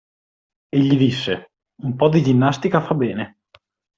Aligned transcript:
Egli 0.77 0.97
disse:– 0.97 1.35
Un 1.87 1.95
po' 1.95 2.09
di 2.09 2.23
ginnastica 2.23 2.81
fa 2.81 2.95
bene. 2.95 3.41